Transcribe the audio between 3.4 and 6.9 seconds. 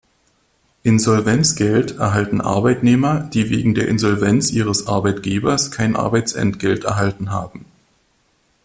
wegen der Insolvenz ihres Arbeitgebers kein Arbeitsentgelt